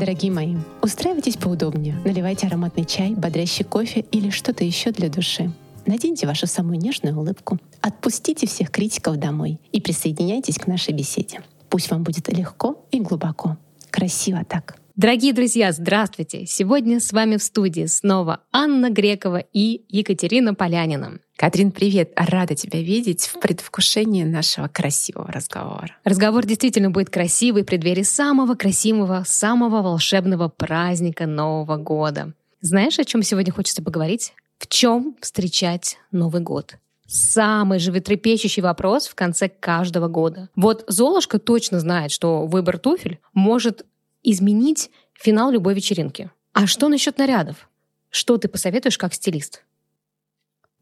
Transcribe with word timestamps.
Дорогие 0.00 0.32
мои, 0.32 0.56
устраивайтесь 0.80 1.36
поудобнее, 1.36 1.94
наливайте 2.06 2.46
ароматный 2.46 2.86
чай, 2.86 3.10
бодрящий 3.10 3.66
кофе 3.66 4.00
или 4.10 4.30
что-то 4.30 4.64
еще 4.64 4.92
для 4.92 5.10
души. 5.10 5.52
Наденьте 5.84 6.26
вашу 6.26 6.46
самую 6.46 6.78
нежную 6.78 7.14
улыбку, 7.18 7.58
отпустите 7.82 8.46
всех 8.46 8.70
критиков 8.70 9.18
домой 9.18 9.60
и 9.72 9.80
присоединяйтесь 9.82 10.56
к 10.56 10.66
нашей 10.66 10.94
беседе. 10.94 11.42
Пусть 11.68 11.90
вам 11.90 12.02
будет 12.02 12.32
легко 12.32 12.82
и 12.90 12.98
глубоко. 12.98 13.58
Красиво 13.90 14.42
так. 14.42 14.78
Дорогие 14.96 15.34
друзья, 15.34 15.70
здравствуйте! 15.70 16.46
Сегодня 16.46 16.98
с 16.98 17.12
вами 17.12 17.36
в 17.36 17.42
студии 17.42 17.84
снова 17.84 18.40
Анна 18.52 18.88
Грекова 18.88 19.44
и 19.52 19.84
Екатерина 19.90 20.54
Полянина. 20.54 21.18
Катрин, 21.40 21.72
привет! 21.72 22.12
Рада 22.16 22.54
тебя 22.54 22.82
видеть 22.82 23.22
в 23.22 23.40
предвкушении 23.40 24.24
нашего 24.24 24.68
красивого 24.68 25.32
разговора. 25.32 25.96
Разговор 26.04 26.44
действительно 26.44 26.90
будет 26.90 27.08
красивый 27.08 27.62
в 27.62 27.64
преддверии 27.64 28.02
самого 28.02 28.56
красивого, 28.56 29.24
самого 29.26 29.80
волшебного 29.80 30.48
праздника 30.50 31.26
Нового 31.26 31.78
года. 31.78 32.34
Знаешь, 32.60 32.98
о 32.98 33.06
чем 33.06 33.22
сегодня 33.22 33.54
хочется 33.54 33.82
поговорить? 33.82 34.34
В 34.58 34.68
чем 34.68 35.16
встречать 35.22 35.96
Новый 36.12 36.42
год? 36.42 36.74
Самый 37.06 37.78
животрепещущий 37.78 38.60
вопрос 38.60 39.06
в 39.08 39.14
конце 39.14 39.48
каждого 39.48 40.08
года. 40.08 40.50
Вот 40.56 40.84
Золушка 40.88 41.38
точно 41.38 41.80
знает, 41.80 42.12
что 42.12 42.44
выбор 42.44 42.76
туфель 42.76 43.18
может 43.32 43.86
изменить 44.22 44.90
финал 45.14 45.50
любой 45.50 45.72
вечеринки. 45.72 46.30
А 46.52 46.66
что 46.66 46.90
насчет 46.90 47.16
нарядов? 47.16 47.70
Что 48.10 48.36
ты 48.36 48.46
посоветуешь 48.46 48.98
как 48.98 49.14
стилист? 49.14 49.62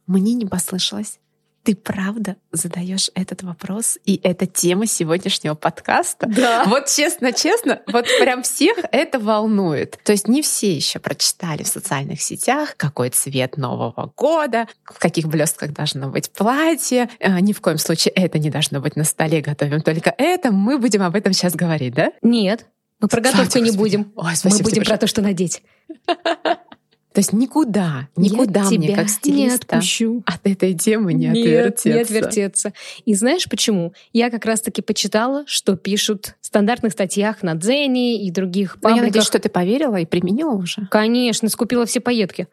Мне 0.09 0.33
не 0.33 0.47
послышалось. 0.47 1.21
Ты 1.65 1.77
правда 1.77 2.37
задаешь 2.51 3.11
этот 3.15 3.43
вопрос, 3.43 3.98
и 4.07 4.19
это 4.23 4.47
тема 4.47 4.87
сегодняшнего 4.87 5.55
подкаста. 5.55 6.27
Да. 6.27 6.65
Вот 6.65 6.87
честно-честно, 6.87 7.83
вот 7.93 8.07
прям 8.19 8.42
всех 8.42 8.78
это 8.91 9.19
волнует. 9.19 9.98
То 10.03 10.12
есть 10.12 10.28
не 10.28 10.41
все 10.41 10.73
еще 10.73 10.98
прочитали 10.98 11.65
в 11.65 11.69
социальных 11.69 12.23
сетях, 12.23 12.75
какой 12.78 13.11
цвет 13.11 13.59
Нового 13.59 14.11
года, 14.17 14.67
в 14.83 14.98
каких 14.98 15.27
блестках 15.27 15.73
должно 15.75 16.09
быть 16.09 16.31
платье. 16.31 17.11
Э, 17.19 17.39
ни 17.41 17.53
в 17.53 17.61
коем 17.61 17.77
случае 17.77 18.12
это 18.15 18.39
не 18.39 18.48
должно 18.48 18.81
быть 18.81 18.97
на 18.97 19.05
столе, 19.05 19.43
готовим 19.43 19.83
только 19.83 20.15
это. 20.17 20.50
Мы 20.50 20.78
будем 20.78 21.03
об 21.03 21.17
этом 21.17 21.34
сейчас 21.34 21.55
говорить, 21.55 21.93
да? 21.93 22.12
Нет, 22.22 22.67
мы 23.00 23.09
про 23.09 23.20
готовку 23.20 23.59
не 23.59 23.72
будем. 23.72 24.12
Ой, 24.17 24.33
Мы 24.43 24.59
будем 24.61 24.84
про 24.84 24.97
то, 24.97 25.06
что 25.06 25.20
надеть. 25.20 25.62
То 27.19 27.20
есть 27.20 27.33
никуда, 27.33 28.08
никуда 28.14 28.61
Я 28.70 28.78
мне 28.78 28.86
тебя 28.86 28.94
как 28.97 29.08
стилиста 29.08 29.34
не 29.34 29.50
отпущу. 29.80 30.22
от 30.24 30.38
этой 30.47 30.72
темы 30.74 31.14
не 31.14 31.27
Нет, 31.27 31.34
отвертеться. 31.66 31.88
не 31.88 31.98
отвертеться. 31.98 32.72
И 33.06 33.14
знаешь 33.16 33.48
почему? 33.50 33.92
Я 34.12 34.30
как 34.30 34.44
раз-таки 34.44 34.83
почитала, 34.83 35.42
что 35.48 35.75
пишут 35.75 36.36
в 36.41 36.47
стандартных 36.47 36.92
статьях 36.92 37.42
на 37.42 37.56
Дзене 37.56 38.25
и 38.25 38.30
других 38.30 38.77
Но 38.77 38.83
Ну, 38.83 38.88
я 38.91 38.94
пабликах. 38.94 39.08
надеюсь, 39.08 39.27
что 39.27 39.41
ты 39.41 39.48
поверила 39.48 39.97
и 39.97 40.06
применила 40.06 40.52
уже. 40.55 40.86
Конечно, 40.92 41.48
скупила 41.48 41.86
все 41.86 41.98
поетки 41.98 42.47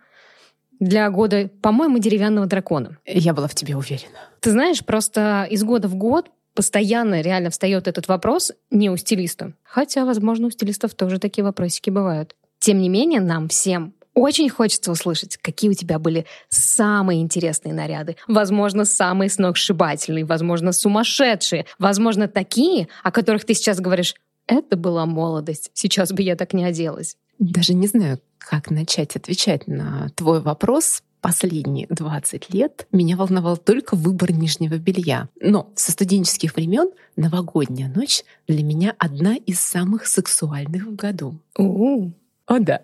для 0.79 1.11
года, 1.11 1.47
по-моему, 1.61 1.99
деревянного 1.99 2.47
дракона. 2.47 2.97
Я 3.05 3.35
была 3.35 3.47
в 3.47 3.53
тебе 3.53 3.75
уверена. 3.75 4.17
Ты 4.39 4.49
знаешь, 4.49 4.83
просто 4.83 5.47
из 5.47 5.63
года 5.63 5.87
в 5.87 5.93
год 5.93 6.31
постоянно 6.55 7.21
реально 7.21 7.51
встает 7.51 7.87
этот 7.87 8.07
вопрос 8.07 8.51
не 8.71 8.89
у 8.89 8.97
стилиста. 8.97 9.53
Хотя, 9.61 10.05
возможно, 10.05 10.47
у 10.47 10.49
стилистов 10.49 10.95
тоже 10.95 11.19
такие 11.19 11.43
вопросики 11.43 11.91
бывают. 11.91 12.35
Тем 12.57 12.79
не 12.79 12.89
менее, 12.89 13.21
нам 13.21 13.47
всем 13.47 13.93
очень 14.15 14.49
хочется 14.49 14.91
услышать, 14.91 15.37
какие 15.37 15.69
у 15.69 15.73
тебя 15.73 15.99
были 15.99 16.25
самые 16.49 17.21
интересные 17.21 17.73
наряды. 17.73 18.15
Возможно, 18.27 18.85
самые 18.85 19.29
сногсшибательные, 19.29 20.25
возможно, 20.25 20.71
сумасшедшие. 20.71 21.65
Возможно, 21.77 22.27
такие, 22.27 22.87
о 23.03 23.11
которых 23.11 23.45
ты 23.45 23.53
сейчас 23.53 23.79
говоришь, 23.79 24.15
это 24.47 24.77
была 24.77 25.05
молодость, 25.05 25.71
сейчас 25.73 26.11
бы 26.11 26.21
я 26.21 26.35
так 26.35 26.53
не 26.53 26.63
оделась. 26.63 27.17
Даже 27.39 27.73
не 27.73 27.87
знаю, 27.87 28.19
как 28.37 28.71
начать 28.71 29.15
отвечать 29.15 29.67
на 29.67 30.09
твой 30.15 30.39
вопрос. 30.39 31.03
Последние 31.19 31.87
20 31.89 32.53
лет 32.53 32.87
меня 32.91 33.17
волновал 33.17 33.57
только 33.57 33.95
выбор 33.95 34.31
нижнего 34.31 34.75
белья. 34.75 35.27
Но 35.41 35.71
со 35.75 35.91
студенческих 35.91 36.55
времен 36.55 36.91
новогодняя 37.15 37.89
ночь 37.89 38.23
для 38.47 38.63
меня 38.63 38.93
одна 38.99 39.35
из 39.35 39.59
самых 39.59 40.05
сексуальных 40.05 40.85
в 40.85 40.95
году. 40.95 41.39
У-у. 41.57 42.13
О, 42.45 42.59
да. 42.59 42.81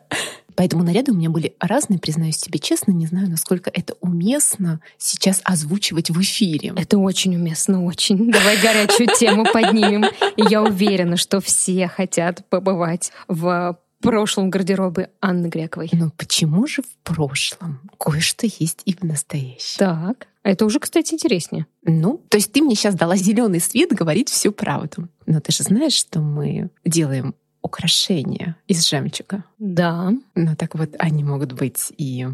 Поэтому 0.55 0.83
наряды 0.83 1.11
у 1.11 1.15
меня 1.15 1.29
были 1.29 1.55
разные, 1.59 1.99
признаюсь 1.99 2.37
тебе 2.37 2.59
честно, 2.59 2.91
не 2.91 3.07
знаю, 3.07 3.29
насколько 3.29 3.69
это 3.69 3.95
уместно 4.01 4.81
сейчас 4.97 5.41
озвучивать 5.43 6.09
в 6.09 6.21
эфире. 6.21 6.73
Это 6.75 6.97
очень 6.97 7.35
уместно, 7.35 7.83
очень. 7.83 8.31
Давай 8.31 8.61
горячую 8.61 9.07
тему 9.17 9.45
поднимем. 9.51 10.05
И 10.35 10.43
я 10.49 10.61
уверена, 10.63 11.17
что 11.17 11.41
все 11.41 11.87
хотят 11.87 12.47
побывать 12.49 13.11
в 13.27 13.77
прошлом 14.01 14.49
гардеробе 14.49 15.09
Анны 15.21 15.47
Грековой. 15.47 15.89
Но 15.93 16.11
почему 16.17 16.67
же 16.67 16.81
в 16.81 17.03
прошлом 17.03 17.81
кое-что 17.97 18.47
есть 18.47 18.81
и 18.85 18.95
в 18.95 19.03
настоящем? 19.03 19.77
Так, 19.77 20.27
а 20.43 20.49
это 20.49 20.65
уже, 20.65 20.79
кстати, 20.79 21.13
интереснее. 21.13 21.67
Ну, 21.83 22.21
то 22.29 22.37
есть 22.37 22.51
ты 22.51 22.61
мне 22.61 22.75
сейчас 22.75 22.95
дала 22.95 23.15
зеленый 23.15 23.59
свет 23.59 23.91
говорить 23.91 24.29
всю 24.29 24.51
правду. 24.51 25.07
Но 25.25 25.39
ты 25.39 25.51
же 25.51 25.63
знаешь, 25.63 25.93
что 25.93 26.19
мы 26.19 26.69
делаем 26.83 27.35
украшения 27.61 28.55
из 28.67 28.87
жемчуга. 28.87 29.43
Да. 29.59 30.11
Ну 30.35 30.55
так 30.55 30.75
вот, 30.75 30.95
они 30.99 31.23
могут 31.23 31.53
быть 31.53 31.91
и 31.97 32.27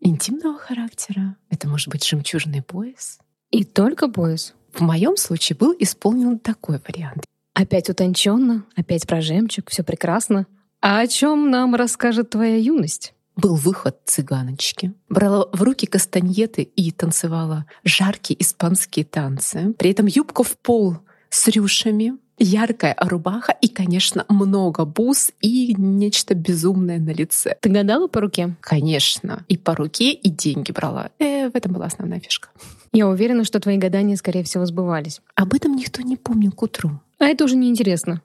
интимного 0.00 0.58
характера. 0.58 1.36
Это 1.50 1.68
может 1.68 1.88
быть 1.88 2.06
жемчужный 2.06 2.62
пояс. 2.62 3.18
И 3.50 3.64
только 3.64 4.08
пояс. 4.08 4.54
В 4.72 4.80
моем 4.80 5.16
случае 5.16 5.56
был 5.56 5.74
исполнен 5.78 6.38
такой 6.38 6.80
вариант. 6.86 7.24
Опять 7.54 7.90
утонченно, 7.90 8.64
опять 8.76 9.06
про 9.06 9.20
жемчуг, 9.20 9.70
все 9.70 9.82
прекрасно. 9.82 10.46
А 10.80 11.00
о 11.00 11.06
чем 11.06 11.50
нам 11.50 11.74
расскажет 11.74 12.30
твоя 12.30 12.56
юность? 12.56 13.14
Был 13.36 13.54
выход 13.54 14.00
цыганочки. 14.04 14.92
Брала 15.08 15.48
в 15.52 15.62
руки 15.62 15.86
кастаньеты 15.86 16.62
и 16.62 16.90
танцевала 16.90 17.66
жаркие 17.84 18.40
испанские 18.42 19.04
танцы. 19.04 19.74
При 19.78 19.90
этом 19.90 20.06
юбка 20.06 20.42
в 20.42 20.56
пол 20.58 20.98
с 21.30 21.48
рюшами, 21.48 22.18
яркая 22.38 22.96
рубаха 22.98 23.52
и, 23.60 23.68
конечно, 23.68 24.24
много 24.28 24.84
бус 24.84 25.32
и 25.40 25.74
нечто 25.76 26.34
безумное 26.34 26.98
на 26.98 27.10
лице. 27.10 27.56
Ты 27.60 27.68
гадала 27.68 28.08
по 28.08 28.20
руке? 28.20 28.54
Конечно, 28.60 29.44
и 29.48 29.56
по 29.56 29.74
руке, 29.74 30.12
и 30.12 30.28
деньги 30.28 30.72
брала. 30.72 31.10
Э, 31.18 31.50
в 31.50 31.56
этом 31.56 31.72
была 31.72 31.86
основная 31.86 32.20
фишка. 32.20 32.48
Я 32.92 33.08
уверена, 33.08 33.44
что 33.44 33.58
твои 33.60 33.78
гадания, 33.78 34.16
скорее 34.16 34.44
всего, 34.44 34.66
сбывались. 34.66 35.20
Об 35.34 35.54
этом 35.54 35.76
никто 35.76 36.02
не 36.02 36.16
помнил 36.16 36.52
к 36.52 36.62
утру. 36.62 37.00
А 37.18 37.26
это 37.26 37.44
уже 37.44 37.56
неинтересно. 37.56 38.20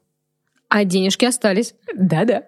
А 0.70 0.84
денежки 0.84 1.24
остались. 1.24 1.74
Да-да. 1.96 2.44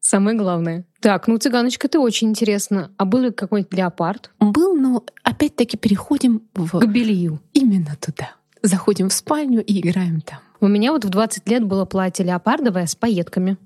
Самое 0.00 0.36
главное. 0.36 0.84
Так, 1.00 1.28
ну, 1.28 1.36
цыганочка, 1.38 1.86
это 1.86 2.00
очень 2.00 2.30
интересно. 2.30 2.90
А 2.96 3.04
был 3.04 3.20
ли 3.20 3.30
какой-нибудь 3.30 3.72
леопард? 3.72 4.30
Был, 4.40 4.74
но 4.74 5.04
опять-таки 5.22 5.76
переходим 5.76 6.42
в... 6.54 6.80
К 6.80 6.86
белью. 6.86 7.40
Именно 7.52 7.96
туда. 8.00 8.32
Заходим 8.62 9.08
в 9.08 9.12
спальню 9.12 9.62
и 9.62 9.80
играем 9.80 10.20
там. 10.20 10.40
У 10.62 10.68
меня 10.68 10.92
вот 10.92 11.04
в 11.04 11.08
20 11.08 11.48
лет 11.48 11.64
было 11.64 11.84
платье 11.86 12.24
леопардовое 12.24 12.86
с 12.86 12.94
пайетками. 12.94 13.56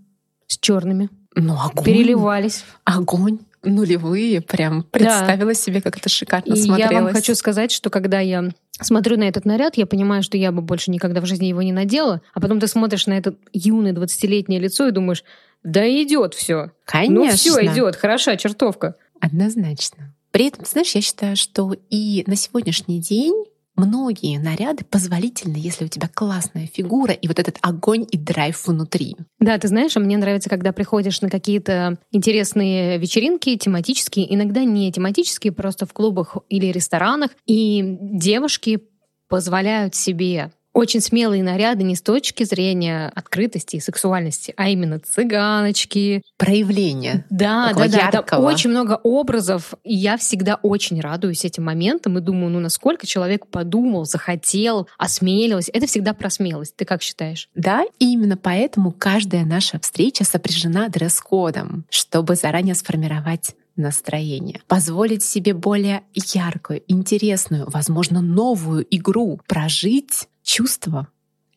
С 0.46 0.56
черными. 0.56 1.10
Ну, 1.34 1.52
огонь. 1.52 1.84
Переливались. 1.84 2.64
Огонь. 2.84 3.40
Нулевые. 3.62 4.40
Прям 4.40 4.82
представила 4.82 5.52
себе, 5.52 5.82
как 5.82 5.98
это 5.98 6.08
шикарно 6.08 6.54
И 6.54 6.56
смотрелось. 6.56 6.92
я 6.92 7.02
вам 7.02 7.12
хочу 7.12 7.34
сказать, 7.34 7.70
что 7.70 7.90
когда 7.90 8.20
я 8.20 8.48
смотрю 8.80 9.18
на 9.18 9.24
этот 9.24 9.44
наряд, 9.44 9.76
я 9.76 9.84
понимаю, 9.84 10.22
что 10.22 10.38
я 10.38 10.52
бы 10.52 10.62
больше 10.62 10.90
никогда 10.90 11.20
в 11.20 11.26
жизни 11.26 11.44
его 11.44 11.60
не 11.60 11.72
надела. 11.72 12.22
А 12.32 12.40
потом 12.40 12.60
ты 12.60 12.66
смотришь 12.66 13.06
на 13.06 13.12
это 13.12 13.34
юное 13.52 13.92
20-летнее 13.92 14.58
лицо 14.58 14.88
и 14.88 14.90
думаешь, 14.90 15.22
да 15.62 15.86
идет 15.86 16.32
все. 16.32 16.70
Конечно. 16.86 17.14
Ну 17.14 17.30
все 17.30 17.66
идет, 17.66 17.96
хороша 17.96 18.36
чертовка. 18.36 18.94
Однозначно. 19.20 20.14
При 20.30 20.46
этом, 20.46 20.64
знаешь, 20.64 20.94
я 20.94 21.02
считаю, 21.02 21.36
что 21.36 21.74
и 21.90 22.24
на 22.26 22.36
сегодняшний 22.36 23.00
день 23.00 23.44
многие 23.76 24.38
наряды 24.38 24.84
позволительны, 24.84 25.56
если 25.56 25.84
у 25.84 25.88
тебя 25.88 26.08
классная 26.12 26.66
фигура 26.66 27.12
и 27.12 27.28
вот 27.28 27.38
этот 27.38 27.58
огонь 27.62 28.06
и 28.10 28.18
драйв 28.18 28.66
внутри. 28.66 29.16
Да, 29.38 29.58
ты 29.58 29.68
знаешь, 29.68 29.96
а 29.96 30.00
мне 30.00 30.16
нравится, 30.16 30.50
когда 30.50 30.72
приходишь 30.72 31.20
на 31.20 31.30
какие-то 31.30 31.98
интересные 32.10 32.98
вечеринки, 32.98 33.56
тематические, 33.56 34.34
иногда 34.34 34.64
не 34.64 34.90
тематические, 34.90 35.52
просто 35.52 35.86
в 35.86 35.92
клубах 35.92 36.36
или 36.48 36.66
ресторанах, 36.66 37.30
и 37.46 37.98
девушки 38.00 38.80
позволяют 39.28 39.94
себе 39.94 40.52
очень 40.76 41.00
смелые 41.00 41.42
наряды 41.42 41.84
не 41.84 41.96
с 41.96 42.02
точки 42.02 42.44
зрения 42.44 43.10
открытости 43.14 43.76
и 43.76 43.80
сексуальности, 43.80 44.52
а 44.58 44.68
именно 44.68 45.00
цыганочки. 45.00 46.22
Проявление. 46.36 47.24
Да, 47.30 47.72
да, 47.72 47.88
да. 47.88 48.10
Яркого. 48.12 48.46
очень 48.46 48.68
много 48.68 49.00
образов, 49.02 49.72
и 49.84 49.94
я 49.94 50.18
всегда 50.18 50.56
очень 50.56 51.00
радуюсь 51.00 51.46
этим 51.46 51.64
моментам 51.64 52.18
и 52.18 52.20
думаю, 52.20 52.50
ну 52.50 52.60
насколько 52.60 53.06
человек 53.06 53.46
подумал, 53.46 54.04
захотел, 54.04 54.86
осмелился. 54.98 55.70
Это 55.72 55.86
всегда 55.86 56.12
про 56.12 56.28
смелость. 56.28 56.76
Ты 56.76 56.84
как 56.84 57.00
считаешь? 57.00 57.48
Да, 57.54 57.84
и 57.98 58.12
именно 58.12 58.36
поэтому 58.36 58.92
каждая 58.92 59.46
наша 59.46 59.80
встреча 59.80 60.24
сопряжена 60.24 60.90
дресс-кодом, 60.90 61.86
чтобы 61.88 62.34
заранее 62.34 62.74
сформировать 62.74 63.54
настроение, 63.76 64.60
позволить 64.68 65.22
себе 65.22 65.54
более 65.54 66.02
яркую, 66.14 66.82
интересную, 66.86 67.68
возможно, 67.70 68.20
новую 68.20 68.86
игру, 68.90 69.40
прожить 69.46 70.28
чувство 70.46 71.08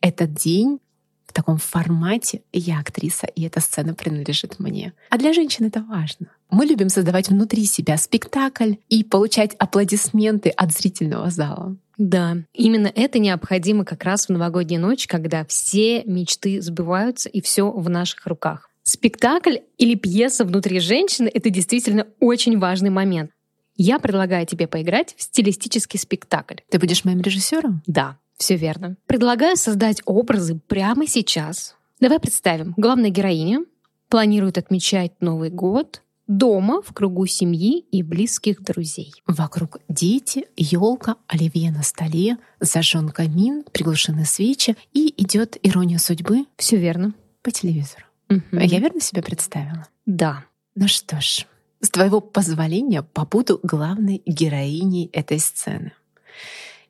этот 0.02 0.34
день 0.34 0.80
в 1.26 1.32
таком 1.32 1.58
формате 1.58 2.42
я 2.52 2.80
актриса, 2.80 3.26
и 3.26 3.44
эта 3.44 3.60
сцена 3.60 3.94
принадлежит 3.94 4.58
мне. 4.58 4.92
А 5.10 5.16
для 5.16 5.32
женщин 5.32 5.64
это 5.64 5.80
важно. 5.80 6.26
Мы 6.50 6.66
любим 6.66 6.88
создавать 6.88 7.28
внутри 7.28 7.64
себя 7.66 7.96
спектакль 7.96 8.74
и 8.88 9.04
получать 9.04 9.54
аплодисменты 9.54 10.50
от 10.50 10.72
зрительного 10.72 11.30
зала. 11.30 11.76
Да, 11.98 12.38
именно 12.52 12.90
это 12.92 13.20
необходимо 13.20 13.84
как 13.84 14.02
раз 14.02 14.26
в 14.26 14.30
новогоднюю 14.30 14.80
ночь, 14.82 15.06
когда 15.06 15.44
все 15.44 16.02
мечты 16.04 16.60
сбываются 16.60 17.28
и 17.28 17.40
все 17.40 17.70
в 17.70 17.88
наших 17.88 18.26
руках. 18.26 18.70
Спектакль 18.82 19.58
или 19.78 19.94
пьеса 19.94 20.44
внутри 20.44 20.80
женщины— 20.80 21.30
это 21.32 21.50
действительно 21.50 22.08
очень 22.18 22.58
важный 22.58 22.90
момент. 22.90 23.30
Я 23.76 24.00
предлагаю 24.00 24.46
тебе 24.46 24.66
поиграть 24.66 25.14
в 25.16 25.22
стилистический 25.22 25.98
спектакль. 25.98 26.56
Ты 26.70 26.80
будешь 26.80 27.04
моим 27.04 27.20
режиссером? 27.20 27.82
Да, 27.86 28.18
все 28.40 28.56
верно. 28.56 28.96
Предлагаю 29.06 29.56
создать 29.56 30.00
образы 30.06 30.58
прямо 30.66 31.06
сейчас. 31.06 31.76
Давай 32.00 32.18
представим. 32.18 32.72
Главная 32.78 33.10
героиня 33.10 33.60
планирует 34.08 34.56
отмечать 34.56 35.12
Новый 35.20 35.50
год 35.50 36.02
дома, 36.26 36.80
в 36.80 36.92
кругу 36.94 37.26
семьи 37.26 37.80
и 37.90 38.02
близких 38.02 38.62
друзей. 38.62 39.12
Вокруг 39.26 39.78
дети, 39.88 40.46
елка, 40.56 41.16
оливье 41.26 41.70
на 41.70 41.82
столе, 41.82 42.38
зажжен 42.60 43.08
камин, 43.10 43.64
приглушены 43.70 44.24
свечи 44.24 44.76
и 44.92 45.12
идет 45.20 45.58
ирония 45.62 45.98
судьбы. 45.98 46.46
Все 46.56 46.76
верно. 46.76 47.12
По 47.42 47.50
телевизору. 47.50 48.04
Угу. 48.30 48.58
Я 48.58 48.78
верно 48.78 49.00
себя 49.00 49.22
представила? 49.22 49.86
Да. 50.06 50.44
Ну 50.76 50.86
что 50.88 51.20
ж, 51.20 51.46
с 51.80 51.90
твоего 51.90 52.20
позволения 52.20 53.02
побуду 53.02 53.58
главной 53.62 54.22
героиней 54.24 55.10
этой 55.12 55.40
сцены. 55.40 55.92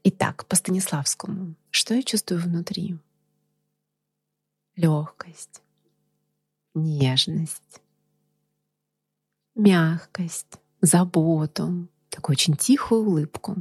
Итак, 0.03 0.47
по 0.47 0.57
Станиславскому. 0.57 1.55
Что 1.71 1.95
я 1.95 2.03
чувствую 2.03 2.41
внутри? 2.41 2.97
Легкость, 4.77 5.61
нежность, 6.75 7.83
мягкость, 9.55 10.59
заботу, 10.81 11.89
такую 12.09 12.35
очень 12.35 12.57
тихую 12.57 13.03
улыбку. 13.03 13.57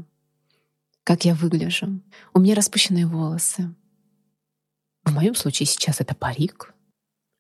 Как 1.04 1.26
я 1.26 1.36
выгляжу? 1.36 2.00
У 2.34 2.40
меня 2.40 2.56
распущенные 2.56 3.06
волосы. 3.06 3.74
В 5.04 5.12
моем 5.12 5.36
случае 5.36 5.66
сейчас 5.66 6.00
это 6.00 6.16
парик. 6.16 6.74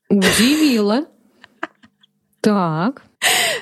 Удивила. 0.09 1.05
Так. 2.41 3.03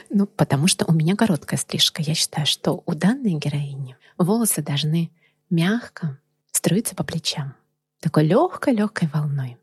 Ну, 0.09 0.25
потому 0.25 0.67
что 0.67 0.85
у 0.85 0.93
меня 0.93 1.15
короткая 1.15 1.59
стрижка. 1.59 2.01
Я 2.01 2.15
считаю, 2.15 2.47
что 2.47 2.81
у 2.85 2.95
данной 2.95 3.33
героини 3.33 3.97
волосы 4.17 4.61
должны 4.61 5.11
мягко 5.49 6.19
струиться 6.51 6.95
по 6.95 7.03
плечам, 7.03 7.55
такой 7.99 8.25
легкой-легкой 8.25 9.09
волной, 9.13 9.57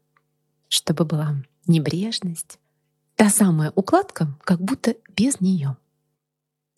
чтобы 0.69 1.05
была 1.05 1.37
небрежность, 1.67 2.59
та 3.17 3.31
самая 3.31 3.73
укладка, 3.75 4.37
как 4.43 4.61
будто 4.61 4.95
без 5.17 5.41
нее. 5.41 5.77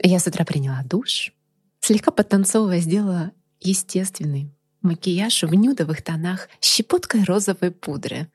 Я 0.02 0.18
с 0.18 0.26
утра 0.26 0.44
приняла 0.44 0.82
душ, 0.84 1.32
слегка 1.80 2.10
подтанцовывая 2.10 2.80
сделала 2.80 3.32
естественный 3.60 4.52
макияж 4.82 5.42
в 5.42 5.54
нюдовых 5.54 6.02
тонах 6.02 6.48
щепоткой 6.60 7.24
розовой 7.24 7.70
пудры 7.70 8.28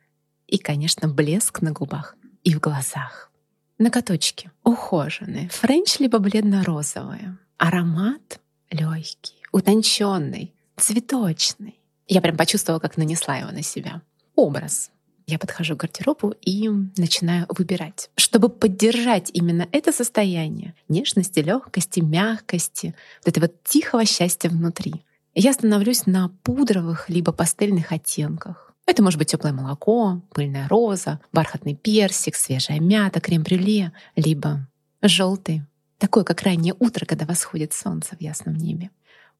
и, 0.47 0.57
конечно, 0.57 1.07
блеск 1.07 1.61
на 1.61 1.71
губах 1.71 2.15
и 2.43 2.53
в 2.53 2.59
глазах. 2.59 3.31
Ноготочки 3.77 4.51
ухоженные, 4.63 5.49
френч 5.49 5.99
либо 5.99 6.19
бледно-розовые, 6.19 7.37
аромат 7.57 8.39
легкий, 8.69 9.41
утонченный, 9.51 10.53
цветочный. 10.81 11.79
Я 12.07 12.21
прям 12.21 12.35
почувствовала, 12.35 12.79
как 12.79 12.97
нанесла 12.97 13.37
его 13.37 13.51
на 13.51 13.61
себя. 13.61 14.01
Образ. 14.35 14.91
Я 15.27 15.39
подхожу 15.39 15.75
к 15.75 15.81
гардеробу 15.81 16.33
и 16.41 16.67
начинаю 16.97 17.45
выбирать, 17.47 18.09
чтобы 18.15 18.49
поддержать 18.49 19.29
именно 19.33 19.67
это 19.71 19.93
состояние 19.93 20.73
нежности, 20.89 21.39
легкости, 21.39 21.99
мягкости, 22.01 22.95
вот 23.23 23.37
этого 23.37 23.49
тихого 23.63 24.05
счастья 24.05 24.49
внутри. 24.49 25.05
Я 25.35 25.53
становлюсь 25.53 26.05
на 26.05 26.29
пудровых 26.43 27.07
либо 27.07 27.31
пастельных 27.31 27.91
оттенках. 27.91 28.73
Это 28.85 29.03
может 29.03 29.19
быть 29.19 29.29
теплое 29.29 29.53
молоко, 29.53 30.21
пыльная 30.33 30.67
роза, 30.67 31.21
бархатный 31.31 31.75
персик, 31.75 32.35
свежая 32.35 32.81
мята, 32.81 33.21
крем-брюле, 33.21 33.93
либо 34.17 34.67
желтый, 35.01 35.61
такой, 35.97 36.25
как 36.25 36.41
раннее 36.41 36.75
утро, 36.79 37.05
когда 37.05 37.25
восходит 37.25 37.71
солнце 37.73 38.17
в 38.17 38.21
ясном 38.21 38.55
небе. 38.55 38.89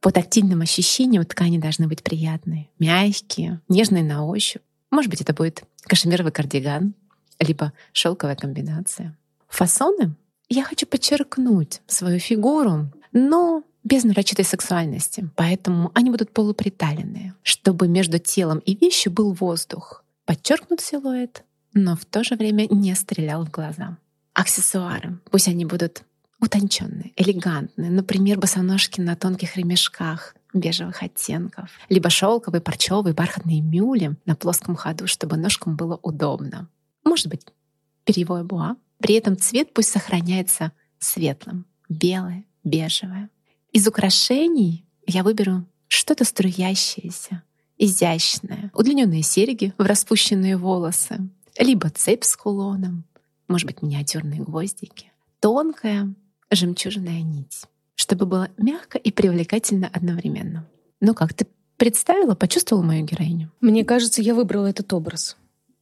По 0.02 0.12
тактильным 0.12 0.62
ощущениям 0.62 1.24
ткани 1.26 1.60
должны 1.60 1.88
быть 1.88 2.02
приятные, 2.02 2.70
мягкие, 2.80 3.62
нежные 3.70 4.04
на 4.04 4.26
ощупь. 4.26 4.64
Может 4.90 5.12
быть, 5.12 5.22
это 5.22 5.34
будет 5.34 5.64
кашемировый 5.84 6.32
кардиган, 6.32 6.96
либо 7.40 7.72
шелковая 7.94 8.36
комбинация. 8.36 9.16
Фасоны 9.48 10.16
я 10.50 10.64
хочу 10.64 10.88
подчеркнуть 10.88 11.82
свою 11.86 12.20
фигуру, 12.20 12.92
но 13.12 13.64
без 13.84 14.04
нарочитой 14.04 14.44
сексуальности, 14.44 15.30
поэтому 15.36 15.92
они 15.94 16.10
будут 16.10 16.32
полуприталенные, 16.32 17.36
чтобы 17.44 17.88
между 17.88 18.18
телом 18.18 18.58
и 18.60 18.76
вещью 18.76 19.12
был 19.12 19.34
воздух. 19.34 20.04
Подчеркнут 20.26 20.82
силуэт, 20.82 21.44
но 21.74 21.96
в 21.96 22.06
то 22.06 22.24
же 22.24 22.36
время 22.36 22.68
не 22.70 22.94
стрелял 22.96 23.46
в 23.46 23.52
глаза. 23.52 23.98
Аксессуары, 24.34 25.20
пусть 25.30 25.48
они 25.48 25.66
будут 25.66 26.04
утонченные, 26.42 27.14
элегантные. 27.16 27.90
Например, 27.92 28.40
босоножки 28.40 29.00
на 29.00 29.16
тонких 29.16 29.56
ремешках 29.56 30.36
бежевых 30.54 31.02
оттенков, 31.04 31.70
либо 31.88 32.10
шелковые, 32.10 32.62
парчевые, 32.62 33.14
бархатные 33.14 33.62
мюли 33.62 34.18
на 34.26 34.36
плоском 34.36 34.76
ходу, 34.76 35.08
чтобы 35.08 35.38
ножкам 35.38 35.78
было 35.78 35.98
удобно. 36.02 36.68
Может 37.06 37.28
быть, 37.28 37.46
перьевое 38.04 38.44
буа. 38.44 38.76
При 38.98 39.16
этом 39.16 39.38
цвет 39.38 39.74
пусть 39.74 39.90
сохраняется 39.90 40.74
светлым, 41.00 41.66
белое, 41.88 42.44
бежевое. 42.64 43.30
Из 43.72 43.88
украшений 43.88 44.86
я 45.08 45.24
выберу 45.24 45.66
что-то 45.88 46.26
струящееся, 46.26 47.44
изящное, 47.78 48.72
удлиненные 48.74 49.24
серьги 49.24 49.74
в 49.78 49.84
распущенные 49.84 50.58
волосы, 50.58 51.30
либо 51.58 51.90
цепь 51.90 52.24
с 52.24 52.36
кулоном, 52.36 53.06
может 53.48 53.68
быть, 53.68 53.82
миниатюрные 53.82 54.42
гвоздики, 54.42 55.12
тонкая 55.40 56.14
жемчужная 56.52 57.22
нить, 57.22 57.64
чтобы 57.96 58.26
было 58.26 58.50
мягко 58.58 58.98
и 58.98 59.12
привлекательно 59.12 59.90
одновременно. 59.92 60.68
Ну 61.00 61.14
как, 61.14 61.34
ты 61.34 61.48
представила, 61.78 62.36
почувствовала 62.36 62.84
мою 62.84 63.06
героиню? 63.06 63.52
Мне 63.60 63.84
кажется, 63.84 64.22
я 64.22 64.36
выбрала 64.36 64.68
этот 64.68 64.92
образ. 64.94 65.38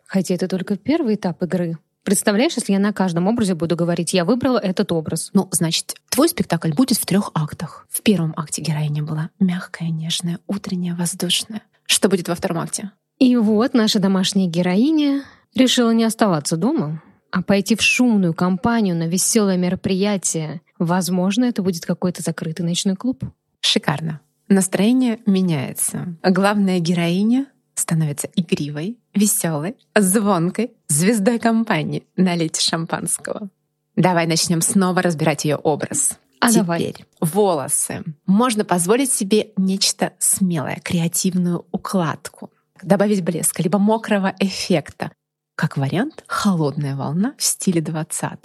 Хотя 0.05 0.35
это 0.35 0.47
только 0.47 0.77
первый 0.77 1.15
этап 1.15 1.43
игры. 1.43 1.77
Представляешь, 2.03 2.55
если 2.55 2.73
я 2.73 2.79
на 2.79 2.93
каждом 2.93 3.27
образе 3.27 3.53
буду 3.53 3.75
говорить, 3.75 4.13
я 4.13 4.25
выбрала 4.25 4.57
этот 4.57 4.91
образ. 4.91 5.29
Ну, 5.33 5.49
значит, 5.51 5.95
твой 6.09 6.29
спектакль 6.29 6.71
будет 6.71 6.97
в 6.97 7.05
трех 7.05 7.31
актах. 7.33 7.85
В 7.89 8.01
первом 8.01 8.33
акте 8.37 8.61
героиня 8.61 9.03
была 9.03 9.29
мягкая, 9.39 9.89
нежная, 9.89 10.39
утренняя, 10.47 10.95
воздушная. 10.95 11.61
Что 11.85 12.09
будет 12.09 12.27
во 12.27 12.35
втором 12.35 12.59
акте? 12.59 12.91
И 13.19 13.35
вот 13.35 13.73
наша 13.73 13.99
домашняя 13.99 14.47
героиня 14.47 15.23
решила 15.53 15.91
не 15.91 16.05
оставаться 16.05 16.55
дома, 16.55 17.03
а 17.31 17.41
пойти 17.41 17.75
в 17.75 17.81
шумную 17.81 18.33
компанию 18.33 18.95
на 18.95 19.07
веселое 19.07 19.57
мероприятие. 19.57 20.61
Возможно, 20.77 21.45
это 21.45 21.61
будет 21.61 21.85
какой-то 21.85 22.21
закрытый 22.21 22.65
ночной 22.65 22.95
клуб. 22.95 23.23
Шикарно. 23.61 24.21
Настроение 24.47 25.19
меняется. 25.25 26.15
Главная 26.23 26.79
героиня 26.79 27.45
становится 27.75 28.29
игривой, 28.35 28.97
веселой, 29.13 29.75
звонкой, 29.95 30.71
звездой 30.87 31.39
компании. 31.39 32.03
Налейте 32.15 32.61
шампанского. 32.61 33.49
Давай 33.95 34.27
начнем 34.27 34.61
снова 34.61 35.01
разбирать 35.01 35.45
ее 35.45 35.55
образ. 35.57 36.17
А 36.41 36.49
Теперь 36.49 36.61
давай. 36.63 36.95
волосы. 37.19 38.03
Можно 38.25 38.63
позволить 38.63 39.11
себе 39.11 39.49
нечто 39.57 40.13
смелое, 40.19 40.79
креативную 40.83 41.65
укладку. 41.71 42.49
Добавить 42.81 43.23
блеска, 43.23 43.61
либо 43.61 43.77
мокрого 43.77 44.33
эффекта. 44.39 45.11
Как 45.59 45.75
вариант, 45.75 46.23
холодная 46.25 46.95
волна 46.95 47.33
в 47.37 47.43
стиле 47.43 47.81
20-х. 47.81 48.37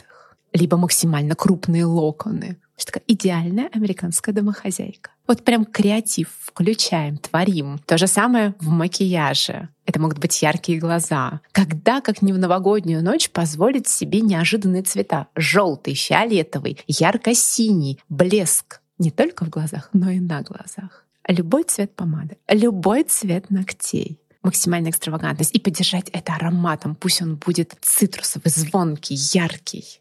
Либо 0.52 0.76
максимально 0.76 1.36
крупные 1.36 1.84
локоны. 1.84 2.56
Что 2.76 2.86
такая 2.86 3.04
идеальная 3.06 3.70
американская 3.72 4.34
домохозяйка. 4.34 5.12
Вот 5.28 5.44
прям 5.44 5.64
креатив 5.64 6.30
включаем, 6.42 7.18
творим. 7.18 7.78
То 7.86 7.98
же 7.98 8.08
самое 8.08 8.56
в 8.58 8.66
макияже. 8.66 9.68
Это 9.86 10.00
могут 10.00 10.18
быть 10.18 10.42
яркие 10.42 10.80
глаза. 10.80 11.40
Когда, 11.52 12.00
как 12.00 12.20
не 12.20 12.32
в 12.32 12.38
новогоднюю 12.38 13.00
ночь, 13.00 13.30
позволить 13.30 13.86
себе 13.86 14.20
неожиданные 14.20 14.82
цвета. 14.82 15.28
Желтый, 15.36 15.94
фиолетовый, 15.94 16.80
ярко-синий, 16.88 18.00
блеск. 18.08 18.80
Не 18.98 19.12
только 19.12 19.44
в 19.44 19.50
глазах, 19.50 19.88
но 19.92 20.10
и 20.10 20.18
на 20.18 20.42
глазах. 20.42 21.04
Любой 21.28 21.62
цвет 21.62 21.94
помады, 21.94 22.38
любой 22.48 23.04
цвет 23.04 23.50
ногтей 23.50 24.18
максимальная 24.44 24.90
экстравагантность 24.90 25.54
и 25.54 25.58
поддержать 25.58 26.08
это 26.10 26.34
ароматом. 26.34 26.94
Пусть 26.94 27.22
он 27.22 27.36
будет 27.36 27.74
цитрусовый, 27.80 28.52
звонкий, 28.52 29.14
яркий. 29.32 30.00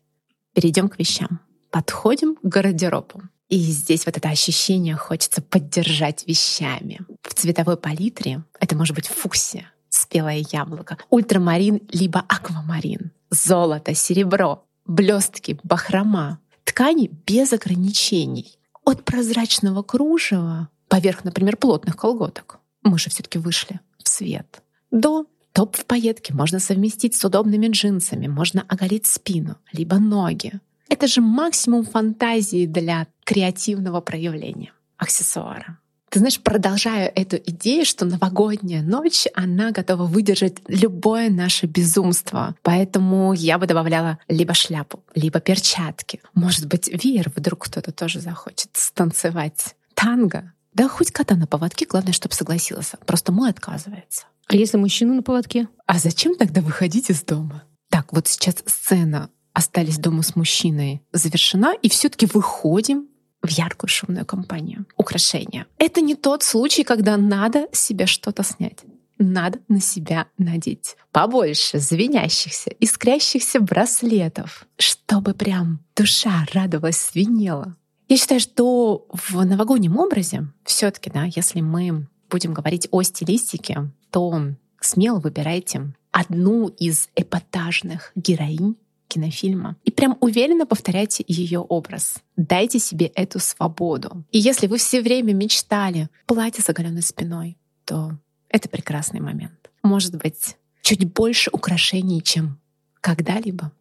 Перейдем 0.53 0.89
к 0.89 0.99
вещам. 0.99 1.39
Подходим 1.71 2.35
к 2.35 2.43
гардеробу. 2.43 3.23
И 3.49 3.57
здесь 3.57 4.05
вот 4.05 4.17
это 4.17 4.29
ощущение 4.29 4.95
хочется 4.95 5.41
поддержать 5.41 6.27
вещами. 6.27 6.99
В 7.23 7.33
цветовой 7.33 7.77
палитре 7.77 8.43
это 8.59 8.75
может 8.75 8.95
быть 8.95 9.07
фуксия 9.07 9.73
спелое 9.93 10.43
яблоко, 10.51 10.97
ультрамарин 11.09 11.81
либо 11.91 12.23
аквамарин, 12.27 13.11
золото, 13.29 13.93
серебро, 13.93 14.65
блестки, 14.85 15.59
бахрома, 15.63 16.39
ткани 16.63 17.11
без 17.25 17.53
ограничений. 17.53 18.57
От 18.85 19.05
прозрачного 19.05 19.81
кружева 19.81 20.69
поверх, 20.89 21.23
например, 21.23 21.57
плотных 21.57 21.95
колготок. 21.95 22.59
Мы 22.83 22.99
же 22.99 23.09
все 23.09 23.23
таки 23.23 23.39
вышли 23.39 23.79
в 24.03 24.09
свет. 24.09 24.61
До 24.91 25.25
топ 25.53 25.75
в 25.75 25.85
пайетке 25.85 26.33
можно 26.33 26.59
совместить 26.59 27.15
с 27.15 27.23
удобными 27.23 27.67
джинсами, 27.67 28.27
можно 28.27 28.63
оголить 28.67 29.05
спину, 29.05 29.57
либо 29.71 29.97
ноги. 29.99 30.53
Это 30.89 31.07
же 31.07 31.21
максимум 31.21 31.85
фантазии 31.85 32.65
для 32.65 33.07
креативного 33.23 34.01
проявления 34.01 34.73
аксессуара. 34.97 35.79
Ты 36.13 36.19
знаешь, 36.19 36.39
продолжаю 36.39 37.11
эту 37.15 37.37
идею, 37.37 37.85
что 37.85 38.05
новогодняя 38.05 38.83
ночь, 38.83 39.25
она 39.33 39.71
готова 39.71 40.03
выдержать 40.05 40.57
любое 40.67 41.31
наше 41.31 41.65
безумство. 41.65 42.53
Поэтому 42.61 43.33
я 43.33 43.57
бы 43.57 43.65
добавляла 43.65 44.19
либо 44.27 44.53
шляпу, 44.53 45.03
либо 45.15 45.39
перчатки. 45.39 46.21
Может 46.35 46.67
быть, 46.67 46.87
веер 46.87 47.31
вдруг 47.35 47.65
кто-то 47.65 47.91
тоже 47.91 48.19
захочет 48.19 48.69
станцевать. 48.73 49.75
Танго. 49.95 50.53
Да 50.73 50.87
хоть 50.87 51.11
кота 51.11 51.35
на 51.35 51.47
поводке, 51.47 51.85
главное, 51.85 52.13
чтобы 52.13 52.33
согласился. 52.35 52.97
Просто 53.05 53.31
мой 53.31 53.49
отказывается. 53.49 54.25
А 54.47 54.55
если 54.55 54.77
мужчина 54.77 55.13
на 55.13 55.23
поводке? 55.23 55.67
А 55.85 55.99
зачем 55.99 56.35
тогда 56.35 56.61
выходить 56.61 57.09
из 57.09 57.23
дома? 57.23 57.63
Так, 57.89 58.11
вот 58.11 58.27
сейчас 58.27 58.55
сцена 58.65 59.29
остались 59.53 59.99
дома 59.99 60.23
с 60.23 60.35
мужчиной 60.35 61.01
завершена, 61.11 61.73
и 61.81 61.89
все 61.89 62.09
таки 62.09 62.25
выходим 62.25 63.07
в 63.41 63.49
яркую 63.49 63.89
шумную 63.89 64.25
компанию. 64.25 64.85
Украшения. 64.97 65.67
Это 65.77 66.01
не 66.01 66.15
тот 66.15 66.43
случай, 66.43 66.83
когда 66.83 67.17
надо 67.17 67.67
с 67.71 67.79
себя 67.79 68.07
что-то 68.07 68.43
снять. 68.43 68.79
Надо 69.19 69.59
на 69.67 69.79
себя 69.79 70.27
надеть 70.37 70.97
побольше 71.11 71.77
звенящихся, 71.77 72.71
искрящихся 72.79 73.59
браслетов, 73.59 74.65
чтобы 74.77 75.33
прям 75.33 75.79
душа 75.95 76.45
радовалась, 76.51 76.97
свинела. 76.97 77.75
Я 78.07 78.17
считаю, 78.17 78.39
что 78.39 79.07
в 79.11 79.43
новогоднем 79.43 79.97
образе 79.97 80.47
все 80.63 80.91
таки 80.91 81.09
да, 81.09 81.25
если 81.35 81.61
мы 81.61 82.07
будем 82.29 82.53
говорить 82.53 82.87
о 82.91 83.01
стилистике, 83.03 83.91
то 84.11 84.53
смело 84.81 85.19
выбирайте 85.19 85.93
одну 86.11 86.67
из 86.67 87.09
эпатажных 87.15 88.11
героинь 88.15 88.75
кинофильма. 89.07 89.75
И 89.83 89.91
прям 89.91 90.17
уверенно 90.21 90.65
повторяйте 90.65 91.23
ее 91.27 91.59
образ. 91.59 92.17
Дайте 92.35 92.79
себе 92.79 93.07
эту 93.07 93.39
свободу. 93.39 94.23
И 94.31 94.39
если 94.39 94.67
вы 94.67 94.77
все 94.77 95.01
время 95.01 95.33
мечтали 95.33 96.09
платье 96.25 96.63
с 96.63 96.69
оголенной 96.69 97.03
спиной, 97.03 97.57
то 97.85 98.17
это 98.49 98.69
прекрасный 98.69 99.19
момент. 99.19 99.69
Может 99.83 100.15
быть, 100.15 100.57
чуть 100.81 101.11
больше 101.13 101.49
украшений, 101.51 102.23
чем 102.23 102.59
когда-либо. 103.01 103.71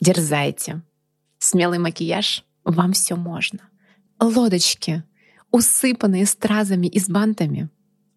Дерзайте. 0.00 0.82
Смелый 1.38 1.78
макияж, 1.78 2.44
вам 2.64 2.92
все 2.92 3.16
можно. 3.16 3.60
Лодочки, 4.22 5.02
усыпанные 5.50 6.26
стразами 6.26 6.86
и 6.86 7.00
с 7.00 7.08
бантами, 7.08 7.68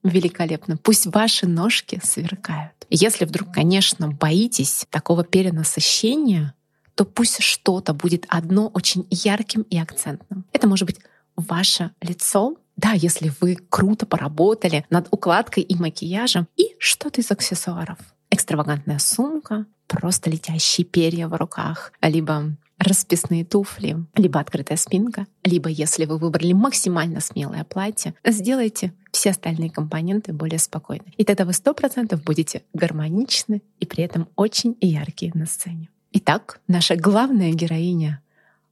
великолепно. 0.04 0.78
Пусть 0.78 1.08
ваши 1.08 1.48
ножки 1.48 2.00
сверкают. 2.04 2.86
Если 2.92 3.26
вдруг, 3.26 3.52
конечно, 3.52 4.10
боитесь 4.10 4.86
такого 4.92 5.24
перенасыщения, 5.24 6.54
то 6.94 7.06
пусть 7.06 7.42
что-то 7.42 7.96
будет 7.96 8.28
одно 8.30 8.68
очень 8.68 9.08
ярким 9.10 9.64
и 9.64 9.80
акцентным. 9.80 10.46
Это 10.54 10.68
может 10.68 10.86
быть 10.86 11.00
ваше 11.36 11.90
лицо, 12.02 12.56
да, 12.78 12.92
если 12.92 13.32
вы 13.42 13.56
круто 13.56 14.06
поработали 14.06 14.86
над 14.92 15.08
укладкой 15.10 15.64
и 15.64 15.76
макияжем, 15.76 16.48
и 16.56 16.76
что-то 16.78 17.22
из 17.22 17.32
аксессуаров. 17.32 17.98
Экстравагантная 18.30 19.00
сумка, 19.00 19.66
просто 19.88 20.30
летящие 20.30 20.86
перья 20.86 21.28
в 21.28 21.34
руках, 21.34 21.94
либо 22.00 22.56
расписные 22.78 23.46
туфли, 23.46 23.98
либо 24.16 24.40
открытая 24.40 24.78
спинка, 24.78 25.28
либо 25.44 25.70
если 25.70 26.06
вы 26.06 26.18
выбрали 26.18 26.54
максимально 26.54 27.22
смелое 27.22 27.64
платье, 27.64 28.14
сделайте 28.26 28.94
все 29.12 29.32
остальные 29.32 29.70
компоненты 29.72 30.34
более 30.34 30.60
спокойны. 30.60 31.14
И 31.18 31.24
тогда 31.24 31.46
вы 31.46 31.54
сто 31.54 31.74
процентов 31.74 32.24
будете 32.24 32.64
гармоничны 32.74 33.62
и 33.80 33.86
при 33.86 34.04
этом 34.04 34.28
очень 34.36 34.78
яркие 34.82 35.32
на 35.34 35.46
сцене. 35.46 35.90
Итак, 36.12 36.60
наша 36.68 36.96
главная 36.96 37.52
героиня 37.52 38.22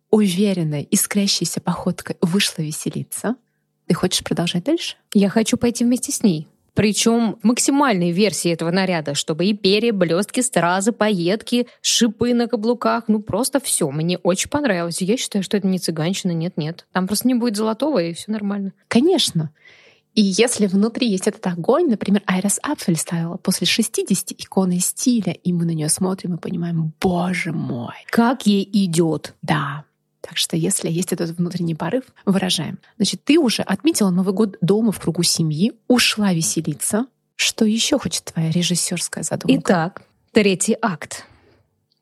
уверенной, 0.10 0.88
искрящейся 0.92 1.60
походкой 1.60 2.18
вышла 2.22 2.62
веселиться. 2.62 3.36
Ты 3.88 3.96
хочешь 3.96 4.24
продолжать 4.24 4.64
дальше? 4.64 4.96
Я 5.14 5.28
хочу 5.30 5.58
пойти 5.58 5.84
вместе 5.84 6.12
с 6.12 6.22
ней. 6.22 6.48
Причем 6.74 7.38
максимальной 7.44 8.12
версии 8.12 8.52
этого 8.52 8.72
наряда, 8.72 9.14
чтобы 9.14 9.46
и 9.46 9.54
перья, 9.54 9.94
блестки, 9.94 10.42
стразы, 10.42 10.92
пайетки, 10.92 11.68
шипы 11.82 12.34
на 12.34 12.48
каблуках, 12.48 13.06
ну 13.08 13.20
просто 13.20 13.60
все. 13.60 13.90
Мне 13.92 14.18
очень 14.18 14.50
понравилось. 14.50 15.02
Я 15.02 15.18
считаю, 15.18 15.44
что 15.44 15.58
это 15.58 15.68
не 15.68 15.78
цыганщина, 15.78 16.32
нет-нет. 16.32 16.88
Там 16.92 17.08
просто 17.08 17.28
не 17.28 17.36
будет 17.36 17.56
золотого, 17.56 18.00
и 18.00 18.14
все 18.14 18.32
нормально. 18.32 18.74
Конечно. 18.88 19.52
И 20.16 20.22
если 20.22 20.68
внутри 20.68 21.10
есть 21.10 21.28
этот 21.28 21.46
огонь, 21.48 21.90
например, 21.90 22.22
Айрис 22.28 22.60
Апфель 22.62 22.98
ставила 22.98 23.38
после 23.38 23.66
60 23.66 24.32
иконы 24.38 24.80
стиля, 24.80 25.34
и 25.34 25.52
мы 25.52 25.66
на 25.66 25.72
нее 25.72 25.90
смотрим 25.90 26.36
и 26.36 26.40
понимаем, 26.40 26.94
боже 27.02 27.52
мой. 27.52 27.96
Как 28.12 28.46
ей 28.46 28.68
идет. 28.72 29.34
Да. 29.42 29.86
Так 30.24 30.38
что 30.38 30.56
если 30.56 30.90
есть 30.90 31.12
этот 31.12 31.32
внутренний 31.32 31.76
порыв, 31.76 32.06
выражаем. 32.26 32.80
Значит, 32.96 33.26
ты 33.26 33.38
уже 33.38 33.62
отметила 33.62 34.10
Новый 34.10 34.34
год 34.34 34.58
дома 34.62 34.94
в 34.94 35.00
кругу 35.00 35.22
семьи, 35.22 35.74
ушла 35.90 36.32
веселиться. 36.34 37.08
Что 37.36 37.66
еще 37.66 38.00
хочет 38.00 38.24
твоя 38.24 38.50
режиссерская 38.50 39.24
задумка? 39.24 39.60
Итак, 39.60 40.04
третий 40.32 40.78
акт. 40.82 41.26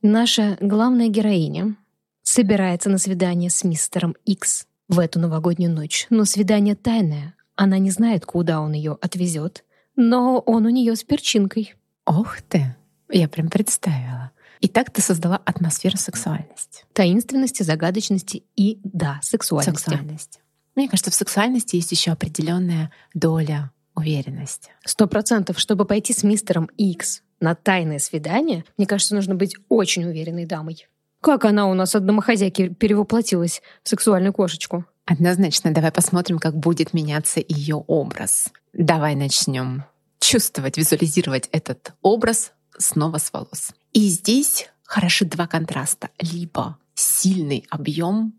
Наша 0.04 0.56
главная 0.62 1.08
героиня 1.08 1.76
собирается 2.22 2.92
на 2.92 3.00
свидание 3.00 3.50
с 3.50 3.64
мистером 3.64 4.16
Икс 4.26 4.68
в 4.88 5.00
эту 5.00 5.20
новогоднюю 5.20 5.74
ночь. 5.74 6.06
Но 6.12 6.26
свидание 6.26 6.76
тайное, 6.76 7.34
она 7.56 7.80
не 7.80 7.90
знает, 7.90 8.28
куда 8.28 8.62
он 8.62 8.74
ее 8.74 9.00
отвезет, 9.02 9.64
но 9.96 10.38
он 10.40 10.68
у 10.68 10.70
нее 10.70 10.96
с 10.96 11.04
перчинкой. 11.04 11.74
Ох 12.06 12.40
ты! 12.42 12.76
Я 13.10 13.28
прям 13.28 13.50
представила. 13.50 14.31
И 14.62 14.68
так 14.68 14.92
ты 14.92 15.02
создала 15.02 15.38
атмосферу 15.38 15.98
сексуальности. 15.98 16.86
Таинственности, 16.94 17.64
загадочности 17.64 18.44
и, 18.56 18.80
да, 18.84 19.20
сексуальности. 19.24 19.90
Сексуальности. 19.90 20.40
Мне 20.76 20.88
кажется, 20.88 21.12
в 21.12 21.16
сексуальности 21.16 21.76
есть 21.76 21.92
еще 21.92 22.12
определенная 22.12 22.92
доля 23.14 23.72
уверенности. 23.96 24.72
Сто 24.86 25.08
процентов. 25.08 25.60
Чтобы 25.60 25.86
пойти 25.86 26.14
с 26.14 26.24
мистером 26.24 26.70
Икс 26.78 27.24
на 27.40 27.56
тайное 27.56 28.00
свидание, 28.00 28.64
мне 28.78 28.88
кажется, 28.88 29.16
нужно 29.16 29.36
быть 29.36 29.56
очень 29.68 30.06
уверенной 30.06 30.46
дамой. 30.46 30.88
Как 31.22 31.46
она 31.46 31.68
у 31.68 31.74
нас 31.74 31.96
от 31.96 32.06
домохозяйки 32.06 32.70
перевоплотилась 32.70 33.62
в 33.84 33.90
сексуальную 33.90 34.32
кошечку? 34.34 34.86
Однозначно, 35.06 35.74
давай 35.74 35.92
посмотрим, 35.92 36.40
как 36.40 36.56
будет 36.56 36.94
меняться 36.94 37.42
ее 37.46 37.76
образ. 37.88 38.50
Давай 38.74 39.16
начнем 39.16 39.84
чувствовать, 40.20 40.78
визуализировать 40.78 41.50
этот 41.52 41.94
образ 42.02 42.54
снова 42.78 43.18
с 43.18 43.34
волос. 43.34 43.72
И 43.94 44.08
здесь 44.10 44.70
хороши 44.84 45.26
два 45.26 45.48
контраста. 45.48 46.10
Либо 46.20 46.78
сильный 46.94 47.66
объем, 47.70 48.34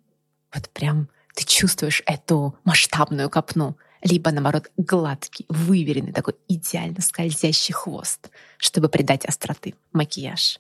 вот 0.54 0.68
прям 0.70 1.08
ты 1.34 1.44
чувствуешь 1.44 2.02
эту 2.06 2.58
масштабную 2.64 3.30
копну, 3.30 3.76
либо, 4.02 4.30
наоборот, 4.32 4.70
гладкий, 4.76 5.46
выверенный, 5.48 6.12
такой 6.12 6.34
идеально 6.48 7.00
скользящий 7.00 7.72
хвост, 7.72 8.30
чтобы 8.56 8.88
придать 8.88 9.24
остроты. 9.24 9.74
Макияж, 9.92 10.58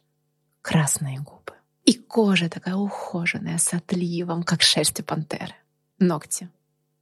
красные 0.60 1.18
губы. 1.18 1.54
И 1.84 1.94
кожа 1.94 2.48
такая 2.48 2.76
ухоженная, 2.76 3.58
с 3.58 3.72
отливом, 3.74 4.44
как 4.44 4.62
шерсть 4.62 5.00
у 5.00 5.02
пантеры 5.02 5.54
ногти. 6.02 6.48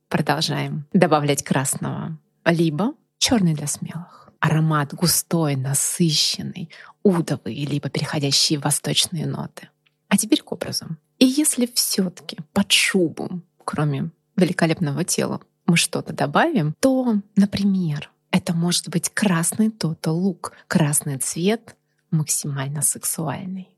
Продолжаем 0.08 0.86
добавлять 0.92 1.42
красного. 1.42 2.16
Либо 2.44 2.94
черный 3.18 3.54
для 3.54 3.66
смелых. 3.66 4.19
Аромат 4.40 4.94
густой, 4.94 5.56
насыщенный, 5.56 6.70
удовый, 7.02 7.64
либо 7.64 7.88
переходящие 7.90 8.58
в 8.58 8.64
восточные 8.64 9.26
ноты. 9.26 9.68
А 10.08 10.16
теперь 10.16 10.42
к 10.42 10.50
образу. 10.52 10.86
И 11.18 11.26
если 11.26 11.70
все-таки 11.74 12.38
под 12.52 12.72
шубу, 12.72 13.42
кроме 13.64 14.10
великолепного 14.36 15.04
тела, 15.04 15.40
мы 15.66 15.76
что-то 15.76 16.12
добавим, 16.12 16.74
то, 16.80 17.16
например, 17.36 18.10
это 18.30 18.54
может 18.54 18.88
быть 18.88 19.10
красный 19.10 19.70
то-то 19.70 20.10
лук, 20.10 20.52
красный 20.66 21.18
цвет 21.18 21.76
максимально 22.10 22.82
сексуальный. 22.82 23.68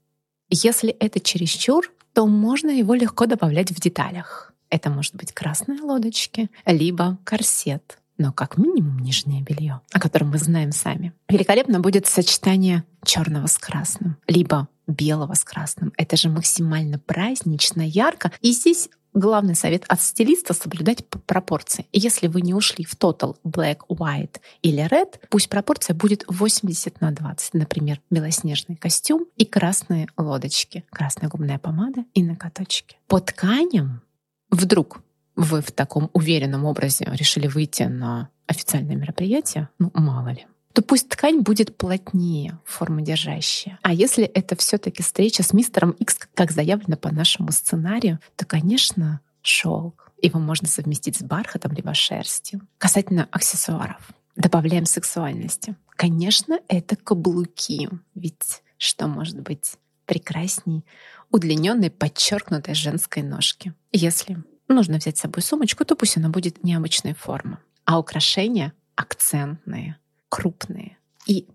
Если 0.48 0.90
это 0.90 1.20
чересчур, 1.20 1.92
то 2.12 2.26
можно 2.26 2.70
его 2.70 2.94
легко 2.94 3.26
добавлять 3.26 3.70
в 3.70 3.80
деталях. 3.80 4.52
Это 4.70 4.90
может 4.90 5.14
быть 5.14 5.32
красные 5.32 5.80
лодочки, 5.80 6.50
либо 6.64 7.18
корсет, 7.24 7.98
но 8.22 8.32
как 8.32 8.56
минимум 8.56 9.00
нижнее 9.00 9.42
белье, 9.42 9.80
о 9.90 9.98
котором 9.98 10.30
мы 10.30 10.38
знаем 10.38 10.70
сами. 10.70 11.12
Великолепно 11.28 11.80
будет 11.80 12.06
сочетание 12.06 12.84
черного 13.04 13.48
с 13.48 13.58
красным, 13.58 14.16
либо 14.28 14.68
белого 14.86 15.34
с 15.34 15.42
красным. 15.42 15.92
Это 15.96 16.16
же 16.16 16.28
максимально 16.28 17.00
празднично, 17.00 17.82
ярко. 17.82 18.30
И 18.40 18.52
здесь 18.52 18.88
главный 19.12 19.56
совет 19.56 19.84
от 19.88 20.00
стилиста— 20.00 20.54
соблюдать 20.54 21.04
пропорции. 21.04 21.86
Если 21.92 22.28
вы 22.28 22.42
не 22.42 22.54
ушли 22.54 22.84
в 22.84 22.94
total 22.94 23.36
black, 23.44 23.78
white 23.88 24.36
или 24.62 24.88
red, 24.88 25.18
пусть 25.28 25.48
пропорция 25.48 25.94
будет 25.94 26.24
80 26.28 27.00
на 27.00 27.10
20. 27.10 27.54
Например, 27.54 28.00
белоснежный 28.08 28.76
костюм 28.76 29.26
и 29.36 29.44
красные 29.44 30.06
лодочки, 30.16 30.84
красная 30.90 31.28
губная 31.28 31.58
помада 31.58 32.04
и 32.14 32.22
накаточки. 32.22 32.98
По 33.08 33.18
тканям 33.18 34.00
вдруг 34.48 35.00
вы 35.36 35.62
в 35.62 35.72
таком 35.72 36.10
уверенном 36.12 36.64
образе 36.64 37.06
решили 37.12 37.46
выйти 37.46 37.84
на 37.84 38.28
официальное 38.46 38.96
мероприятие, 38.96 39.68
ну 39.78 39.90
мало 39.94 40.28
ли, 40.28 40.46
то 40.72 40.82
пусть 40.82 41.08
ткань 41.08 41.40
будет 41.40 41.76
плотнее, 41.76 42.58
формодержащая. 42.64 43.78
А 43.82 43.92
если 43.92 44.24
это 44.24 44.56
все 44.56 44.78
таки 44.78 45.02
встреча 45.02 45.42
с 45.42 45.52
мистером 45.52 45.90
X, 45.92 46.18
как 46.34 46.50
заявлено 46.50 46.96
по 46.96 47.12
нашему 47.12 47.52
сценарию, 47.52 48.20
то, 48.36 48.46
конечно, 48.46 49.20
шелк. 49.42 50.10
Его 50.20 50.38
можно 50.38 50.68
совместить 50.68 51.16
с 51.16 51.22
бархатом 51.22 51.72
либо 51.72 51.94
шерстью. 51.94 52.62
Касательно 52.78 53.28
аксессуаров. 53.30 54.10
Добавляем 54.36 54.86
сексуальности. 54.86 55.76
Конечно, 55.90 56.58
это 56.68 56.96
каблуки. 56.96 57.88
Ведь 58.14 58.62
что 58.78 59.08
может 59.08 59.40
быть 59.40 59.74
прекрасней 60.06 60.84
удлиненной, 61.30 61.90
подчеркнутой 61.90 62.74
женской 62.74 63.22
ножки? 63.22 63.74
Если 63.90 64.42
нужно 64.68 64.98
взять 64.98 65.18
с 65.18 65.20
собой 65.20 65.42
сумочку, 65.42 65.84
то 65.84 65.96
пусть 65.96 66.16
она 66.16 66.28
будет 66.28 66.64
необычной 66.64 67.14
формы. 67.14 67.58
А 67.84 67.98
украшения 67.98 68.72
акцентные, 68.94 69.98
крупные. 70.28 70.98
И 71.26 71.48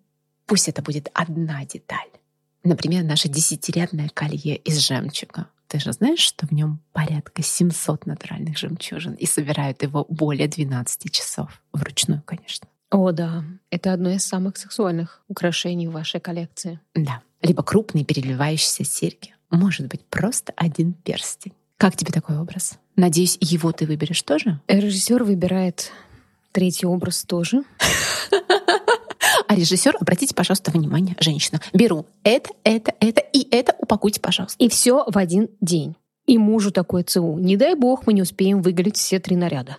пусть 0.45 0.67
это 0.67 0.81
будет 0.81 1.09
одна 1.13 1.65
деталь. 1.65 2.09
Например, 2.63 3.03
наше 3.03 3.29
десятирядное 3.29 4.09
колье 4.09 4.57
из 4.57 4.79
жемчуга. 4.79 5.47
Ты 5.67 5.79
же 5.79 5.91
знаешь, 5.91 6.19
что 6.19 6.47
в 6.47 6.51
нем 6.51 6.79
порядка 6.93 7.43
700 7.43 8.05
натуральных 8.05 8.57
жемчужин 8.57 9.13
и 9.13 9.25
собирают 9.25 9.83
его 9.83 10.05
более 10.09 10.47
12 10.47 11.11
часов. 11.11 11.61
Вручную, 11.73 12.21
конечно. 12.23 12.67
О, 12.89 13.11
да. 13.11 13.43
Это 13.69 13.91
одно 13.91 14.11
из 14.11 14.25
самых 14.25 14.57
сексуальных 14.57 15.21
украшений 15.27 15.87
в 15.87 15.91
вашей 15.91 16.21
коллекции. 16.21 16.79
Да. 16.95 17.21
Либо 17.41 17.63
крупные 17.63 18.05
переливающиеся 18.05 18.85
серьги. 18.85 19.35
Может 19.49 19.87
быть, 19.87 20.05
просто 20.05 20.53
один 20.55 20.93
перстень. 20.93 21.53
Как 21.77 21.95
тебе 21.95 22.11
такой 22.11 22.39
образ? 22.39 22.79
Надеюсь, 22.95 23.37
его 23.39 23.71
ты 23.71 23.85
выберешь 23.85 24.23
тоже? 24.23 24.59
Режиссер 24.67 25.23
выбирает 25.23 25.91
третий 26.51 26.87
образ 26.87 27.23
тоже. 27.23 27.63
А 29.47 29.55
режиссер, 29.55 29.95
обратите, 29.99 30.33
пожалуйста, 30.33 30.71
внимание, 30.71 31.15
женщина. 31.19 31.61
Беру 31.73 32.07
это, 32.23 32.49
это, 32.63 32.93
это 32.99 33.21
и 33.21 33.47
это 33.49 33.75
упакуйте, 33.77 34.19
пожалуйста. 34.19 34.61
И 34.61 34.67
все 34.67 35.05
в 35.07 35.17
один 35.17 35.49
день. 35.61 35.95
И 36.25 36.37
мужу 36.37 36.71
такое 36.71 37.03
ЦУ. 37.03 37.37
Не 37.37 37.55
дай 37.55 37.75
бог, 37.75 38.07
мы 38.07 38.13
не 38.13 38.23
успеем 38.23 38.61
выголить 38.61 38.97
все 38.97 39.19
три 39.19 39.35
наряда. 39.35 39.77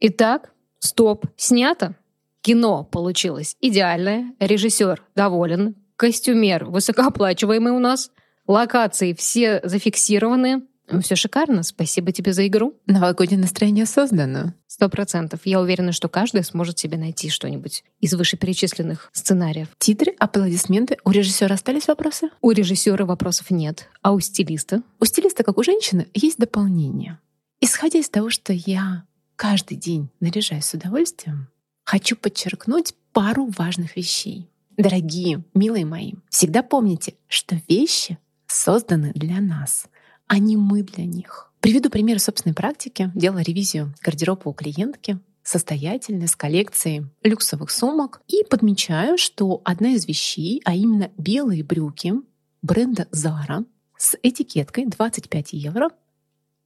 Итак, 0.00 0.52
стоп, 0.78 1.26
снято. 1.36 1.96
Кино 2.42 2.84
получилось 2.84 3.56
идеальное. 3.60 4.34
Режиссер 4.38 5.02
доволен. 5.16 5.74
Костюмер 5.96 6.66
высокооплачиваемый 6.66 7.72
у 7.72 7.78
нас. 7.78 8.10
Локации 8.46 9.14
все 9.14 9.60
зафиксированы. 9.64 10.62
Ну, 10.90 11.00
Все 11.00 11.16
шикарно. 11.16 11.62
Спасибо 11.62 12.12
тебе 12.12 12.34
за 12.34 12.46
игру. 12.46 12.78
Новогоднее 12.86 13.40
настроение 13.40 13.86
создано. 13.86 14.52
Сто 14.66 14.90
процентов. 14.90 15.40
Я 15.44 15.60
уверена, 15.60 15.92
что 15.92 16.08
каждый 16.08 16.44
сможет 16.44 16.78
себе 16.78 16.98
найти 16.98 17.30
что-нибудь 17.30 17.84
из 18.00 18.12
вышеперечисленных 18.12 19.08
сценариев. 19.12 19.68
Титры, 19.78 20.14
аплодисменты. 20.18 20.98
У 21.04 21.10
режиссера 21.10 21.54
остались 21.54 21.88
вопросы? 21.88 22.28
У 22.42 22.50
режиссера 22.50 23.06
вопросов 23.06 23.50
нет, 23.50 23.88
а 24.02 24.12
у 24.12 24.20
стилиста? 24.20 24.82
У 25.00 25.06
стилиста, 25.06 25.42
как 25.42 25.56
у 25.56 25.62
женщины, 25.62 26.06
есть 26.12 26.36
дополнение. 26.36 27.18
Исходя 27.60 28.00
из 28.00 28.10
того, 28.10 28.28
что 28.28 28.52
я 28.52 29.04
каждый 29.36 29.78
день 29.78 30.10
наряжаюсь 30.20 30.66
с 30.66 30.74
удовольствием, 30.74 31.48
хочу 31.84 32.14
подчеркнуть 32.14 32.94
пару 33.12 33.46
важных 33.56 33.96
вещей. 33.96 34.50
Дорогие, 34.76 35.44
милые 35.54 35.86
мои, 35.86 36.12
всегда 36.28 36.62
помните, 36.62 37.14
что 37.28 37.56
вещи 37.68 38.18
созданы 38.54 39.12
для 39.14 39.40
нас— 39.40 39.86
а 40.26 40.38
не 40.38 40.56
мы 40.56 40.82
для 40.82 41.04
них. 41.04 41.50
Приведу 41.60 41.90
пример 41.90 42.18
собственной 42.20 42.54
практики. 42.54 43.10
Делала 43.14 43.40
ревизию 43.40 43.94
гардероба 44.02 44.48
у 44.48 44.52
клиентки, 44.52 45.18
состоятельной, 45.42 46.28
с 46.28 46.36
коллекцией 46.36 47.06
люксовых 47.22 47.70
сумок. 47.70 48.22
И 48.28 48.44
подмечаю, 48.44 49.18
что 49.18 49.60
одна 49.64 49.90
из 49.90 50.06
вещей, 50.06 50.60
а 50.64 50.74
именно 50.74 51.10
белые 51.16 51.62
брюки 51.62 52.14
бренда 52.62 53.06
Zara 53.12 53.66
с 53.96 54.16
этикеткой 54.22 54.86
25 54.86 55.52
евро, 55.52 55.90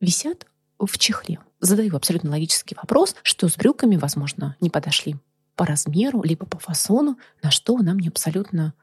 висят 0.01 0.47
в 0.79 0.97
чехле. 0.99 1.41
Задаю 1.61 1.97
абсолютно 1.97 2.31
логический 2.31 2.77
вопрос, 2.77 3.17
что 3.23 3.49
с 3.49 3.57
брюками, 3.57 3.97
возможно, 3.97 4.57
не 4.61 4.71
подошли 4.71 5.17
по 5.57 5.67
размеру, 5.67 6.23
либо 6.23 6.47
по 6.47 6.59
фасону, 6.59 7.19
на 7.43 7.51
что 7.51 7.77
она 7.77 7.95
мне 7.95 8.09
абсолютно 8.09 8.75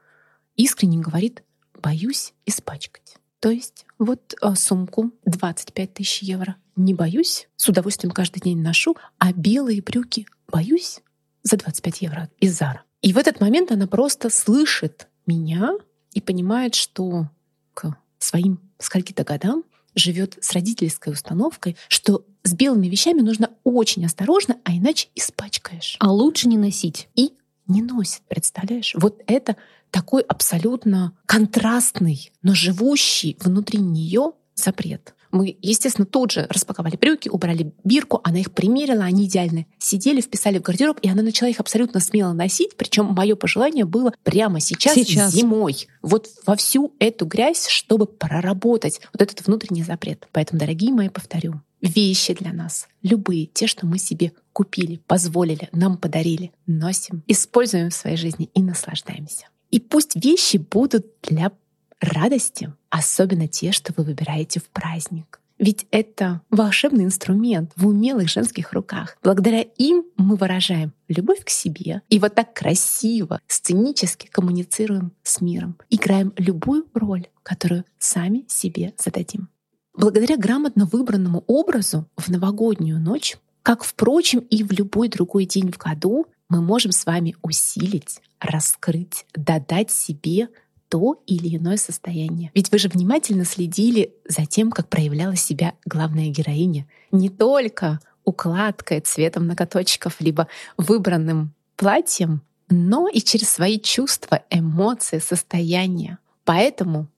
искренне 0.56 0.98
говорит, 0.98 1.42
боюсь 1.86 2.34
испачкать. 2.46 3.14
То 3.38 3.48
есть 3.48 3.86
вот 4.00 4.34
а, 4.40 4.56
сумку 4.56 5.12
25 5.24 5.94
тысяч 5.94 6.20
евро 6.20 6.56
не 6.74 6.94
боюсь, 6.94 7.48
с 7.54 7.68
удовольствием 7.68 8.12
каждый 8.12 8.40
день 8.40 8.60
ношу, 8.60 8.96
а 9.18 9.32
белые 9.32 9.80
брюки 9.82 10.26
боюсь 10.48 10.98
за 11.44 11.56
25 11.58 12.02
евро 12.02 12.28
из 12.40 12.58
Зара. 12.58 12.82
И 13.02 13.12
в 13.12 13.18
этот 13.18 13.40
момент 13.40 13.70
она 13.70 13.86
просто 13.86 14.30
слышит 14.30 15.06
меня 15.26 15.74
и 16.12 16.20
понимает, 16.20 16.74
что 16.74 17.30
к 17.72 17.96
своим 18.18 18.58
скольки-то 18.80 19.22
годам 19.22 19.62
живет 19.94 20.38
с 20.40 20.54
родительской 20.54 21.12
установкой, 21.12 21.76
что 21.86 22.24
с 22.42 22.52
белыми 22.52 22.88
вещами 22.88 23.20
нужно 23.20 23.50
очень 23.62 24.04
осторожно, 24.04 24.56
а 24.64 24.72
иначе 24.72 25.06
испачкаешь. 25.14 25.98
А 26.00 26.10
лучше 26.10 26.48
не 26.48 26.56
носить. 26.56 27.08
И 27.14 27.34
не 27.66 27.82
носит, 27.82 28.22
представляешь? 28.28 28.94
Вот 28.96 29.22
это 29.26 29.56
такой 29.90 30.22
абсолютно 30.22 31.16
контрастный, 31.26 32.32
но 32.42 32.54
живущий 32.54 33.36
внутри 33.40 33.80
нее 33.80 34.32
запрет. 34.54 35.14
Мы, 35.32 35.56
естественно, 35.60 36.06
тут 36.06 36.32
же 36.32 36.46
распаковали 36.48 36.96
брюки, 36.96 37.28
убрали 37.28 37.74
бирку, 37.84 38.20
она 38.24 38.38
их 38.38 38.52
примерила, 38.52 39.04
они 39.04 39.26
идеально 39.26 39.66
сидели, 39.78 40.20
вписали 40.20 40.58
в 40.58 40.62
гардероб, 40.62 40.98
и 41.02 41.08
она 41.08 41.22
начала 41.22 41.48
их 41.50 41.60
абсолютно 41.60 42.00
смело 42.00 42.32
носить. 42.32 42.76
Причем 42.76 43.06
мое 43.06 43.36
пожелание 43.36 43.84
было 43.84 44.14
прямо 44.22 44.60
сейчас, 44.60 44.94
сейчас, 44.94 45.32
зимой, 45.32 45.88
вот 46.00 46.28
во 46.46 46.56
всю 46.56 46.94
эту 46.98 47.26
грязь, 47.26 47.66
чтобы 47.68 48.06
проработать 48.06 49.00
вот 49.12 49.20
этот 49.20 49.46
внутренний 49.46 49.82
запрет. 49.82 50.26
Поэтому, 50.32 50.60
дорогие 50.60 50.92
мои, 50.92 51.08
повторю, 51.08 51.60
вещи 51.80 52.34
для 52.34 52.52
нас, 52.52 52.88
любые, 53.02 53.46
те, 53.46 53.66
что 53.66 53.86
мы 53.86 53.98
себе 53.98 54.32
купили, 54.52 55.00
позволили, 55.06 55.68
нам 55.72 55.98
подарили, 55.98 56.52
носим, 56.66 57.22
используем 57.26 57.90
в 57.90 57.94
своей 57.94 58.16
жизни 58.16 58.50
и 58.54 58.62
наслаждаемся. 58.62 59.46
И 59.70 59.80
пусть 59.80 60.16
вещи 60.16 60.56
будут 60.56 61.06
для 61.22 61.52
радости, 62.00 62.72
особенно 62.90 63.48
те, 63.48 63.72
что 63.72 63.92
вы 63.96 64.04
выбираете 64.04 64.60
в 64.60 64.68
праздник. 64.68 65.40
Ведь 65.58 65.86
это 65.90 66.42
волшебный 66.50 67.04
инструмент 67.04 67.72
в 67.76 67.86
умелых 67.86 68.28
женских 68.28 68.72
руках. 68.72 69.16
Благодаря 69.22 69.62
им 69.62 70.04
мы 70.16 70.36
выражаем 70.36 70.92
любовь 71.08 71.44
к 71.44 71.48
себе 71.48 72.02
и 72.10 72.18
вот 72.18 72.34
так 72.34 72.52
красиво, 72.52 73.40
сценически 73.46 74.26
коммуницируем 74.26 75.12
с 75.22 75.40
миром, 75.40 75.78
играем 75.88 76.34
любую 76.36 76.86
роль, 76.92 77.28
которую 77.42 77.84
сами 77.98 78.44
себе 78.48 78.92
зададим. 78.98 79.48
Благодаря 79.96 80.36
грамотно 80.36 80.84
выбранному 80.84 81.42
образу 81.46 82.06
в 82.16 82.28
новогоднюю 82.28 83.00
ночь, 83.00 83.36
как, 83.62 83.82
впрочем, 83.82 84.40
и 84.40 84.62
в 84.62 84.70
любой 84.72 85.08
другой 85.08 85.46
день 85.46 85.72
в 85.72 85.78
году, 85.78 86.26
мы 86.48 86.60
можем 86.60 86.92
с 86.92 87.06
вами 87.06 87.34
усилить, 87.42 88.20
раскрыть, 88.38 89.26
додать 89.34 89.90
себе 89.90 90.48
то 90.88 91.20
или 91.26 91.56
иное 91.56 91.78
состояние. 91.78 92.52
Ведь 92.54 92.70
вы 92.70 92.78
же 92.78 92.88
внимательно 92.88 93.44
следили 93.44 94.14
за 94.28 94.46
тем, 94.46 94.70
как 94.70 94.88
проявляла 94.88 95.34
себя 95.34 95.72
главная 95.84 96.28
героиня. 96.28 96.86
Не 97.10 97.28
только 97.28 97.98
укладкой, 98.24 99.00
цветом 99.00 99.46
ноготочков, 99.46 100.20
либо 100.20 100.46
выбранным 100.76 101.54
платьем, 101.76 102.42
но 102.68 103.08
и 103.08 103.20
через 103.20 103.50
свои 103.50 103.80
чувства, 103.80 104.42
эмоции, 104.50 105.18
состояния. 105.18 106.18
Поэтому, 106.44 107.08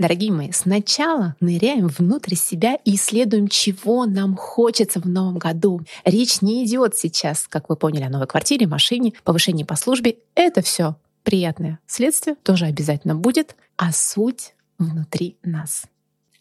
дорогие 0.00 0.32
мои, 0.32 0.50
сначала 0.50 1.36
ныряем 1.40 1.86
внутрь 1.88 2.34
себя 2.34 2.76
и 2.84 2.96
исследуем, 2.96 3.48
чего 3.48 4.06
нам 4.06 4.34
хочется 4.34 4.98
в 5.00 5.06
новом 5.06 5.38
году. 5.38 5.82
Речь 6.04 6.40
не 6.40 6.64
идет 6.64 6.96
сейчас, 6.96 7.46
как 7.48 7.68
вы 7.68 7.76
поняли, 7.76 8.04
о 8.04 8.08
новой 8.08 8.26
квартире, 8.26 8.66
машине, 8.66 9.12
повышении 9.22 9.64
по 9.64 9.76
службе. 9.76 10.16
Это 10.34 10.62
все 10.62 10.96
приятное 11.22 11.78
следствие 11.86 12.34
тоже 12.42 12.64
обязательно 12.64 13.14
будет, 13.14 13.54
а 13.76 13.92
суть 13.92 14.54
внутри 14.78 15.36
нас. 15.42 15.84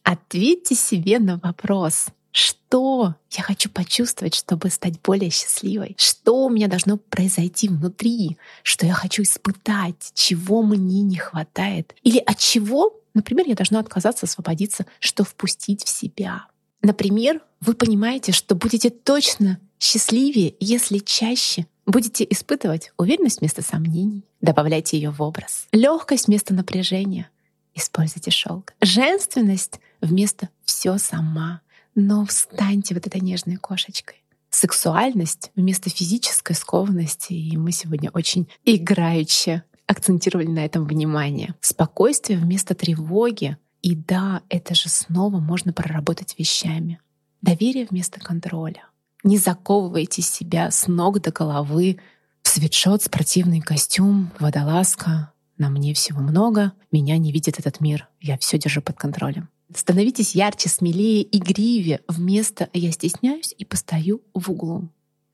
Ответьте 0.04 0.74
себе 0.74 1.20
на 1.20 1.38
вопрос, 1.38 2.08
что 2.32 3.16
я 3.32 3.44
хочу 3.44 3.70
почувствовать, 3.70 4.36
чтобы 4.36 4.70
стать 4.70 5.02
более 5.02 5.30
счастливой? 5.30 5.96
Что 5.98 6.46
у 6.46 6.50
меня 6.50 6.68
должно 6.68 6.98
произойти 6.98 7.68
внутри? 7.68 8.38
Что 8.64 8.86
я 8.86 8.94
хочу 8.94 9.24
испытать? 9.24 10.12
Чего 10.14 10.62
мне 10.62 11.02
не 11.02 11.18
хватает? 11.18 11.94
Или 12.04 12.20
от 12.20 12.38
чего 12.38 13.00
Например, 13.20 13.46
я 13.50 13.56
должна 13.56 13.82
отказаться, 13.82 14.28
освободиться, 14.28 14.86
что 15.02 15.26
впустить 15.26 15.84
в 15.84 15.90
себя. 15.90 16.46
Например, 16.82 17.42
вы 17.60 17.74
понимаете, 17.74 18.32
что 18.32 18.56
будете 18.56 18.92
точно 18.92 19.60
счастливее, 19.78 20.56
если 20.62 21.00
чаще 21.00 21.68
будете 21.86 22.26
испытывать 22.30 22.94
уверенность 22.96 23.42
вместо 23.42 23.62
сомнений. 23.62 24.24
Добавляйте 24.40 24.96
ее 24.96 25.10
в 25.10 25.22
образ. 25.22 25.68
Легкость 25.74 26.28
вместо 26.28 26.54
напряжения. 26.54 27.30
Используйте 27.76 28.32
шелк. 28.32 28.74
Женственность 28.80 29.82
вместо 30.00 30.48
все 30.64 30.98
сама. 30.98 31.60
Но 31.96 32.26
встаньте 32.26 32.94
вот 32.96 33.06
этой 33.06 33.20
нежной 33.20 33.58
кошечкой. 33.58 34.24
Сексуальность 34.50 35.52
вместо 35.58 35.90
физической 35.90 36.54
скованности. 36.54 37.34
И 37.34 37.58
мы 37.58 37.74
сегодня 37.74 38.12
очень 38.12 38.48
играючи 38.64 39.62
акцентировали 39.90 40.48
на 40.48 40.64
этом 40.64 40.86
внимание. 40.86 41.56
Спокойствие 41.62 42.38
вместо 42.38 42.76
тревоги. 42.76 43.58
И 43.82 43.96
да, 43.96 44.44
это 44.48 44.76
же 44.76 44.88
снова 44.88 45.40
можно 45.40 45.74
проработать 45.74 46.36
вещами. 46.38 47.00
Доверие 47.42 47.88
вместо 47.90 48.20
контроля. 48.20 48.84
Не 49.24 49.38
заковывайте 49.38 50.22
себя 50.22 50.70
с 50.70 50.88
ног 50.88 51.22
до 51.22 51.32
головы 51.32 51.98
в 52.44 52.50
свитшот, 52.50 53.02
спортивный 53.02 53.62
костюм, 53.62 54.32
водолазка. 54.40 55.34
На 55.58 55.70
мне 55.70 55.94
всего 55.94 56.20
много, 56.20 56.74
меня 56.92 57.18
не 57.18 57.32
видит 57.32 57.60
этот 57.60 57.82
мир, 57.82 58.08
я 58.22 58.38
все 58.38 58.60
держу 58.60 58.82
под 58.82 58.98
контролем. 58.98 59.50
Становитесь 59.74 60.36
ярче, 60.36 60.70
смелее, 60.70 61.24
игривее 61.36 62.02
вместо 62.08 62.70
«я 62.74 62.92
стесняюсь 62.92 63.54
и 63.58 63.66
постою 63.66 64.22
в 64.34 64.50
углу». 64.50 64.90